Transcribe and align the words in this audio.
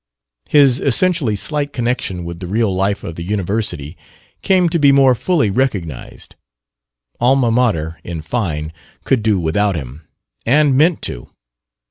His 0.49 0.79
essentially 0.79 1.35
slight 1.35 1.73
connection 1.73 2.25
with 2.25 2.39
the 2.39 2.47
real 2.47 2.73
life 2.73 3.03
of 3.03 3.13
the 3.13 3.23
University 3.23 3.95
came 4.41 4.67
to 4.69 4.79
be 4.79 4.91
more 4.91 5.13
fully 5.13 5.51
recognized. 5.51 6.33
Alma 7.19 7.51
Mater, 7.51 7.99
in 8.03 8.23
fine, 8.23 8.73
could 9.03 9.21
do 9.21 9.39
without 9.39 9.75
him, 9.75 10.07
and 10.43 10.75
meant 10.75 11.03
to. 11.03 11.29